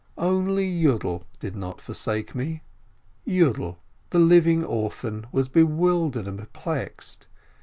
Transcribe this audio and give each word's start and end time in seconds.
Only 0.17 0.67
Yiidel 0.67 1.25
did 1.39 1.55
not 1.55 1.79
forsake 1.79 2.33
me. 2.33 2.63
Yiidel, 3.27 3.77
the 4.09 4.17
'living 4.17 4.65
orphan," 4.65 5.27
was 5.31 5.47
bewildered 5.47 6.27
and 6.27 6.39
perplexed. 6.39 7.27